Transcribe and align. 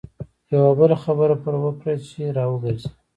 یوه 0.53 0.71
بله 0.79 0.95
خبره 1.03 1.35
پر 1.43 1.55
وکړه 1.63 1.93
چې 2.07 2.21
را 2.37 2.45
وګرځي. 2.51 2.89